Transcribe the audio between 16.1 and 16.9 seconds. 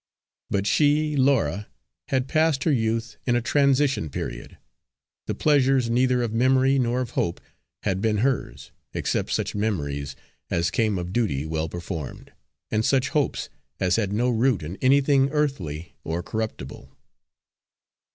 corruptible.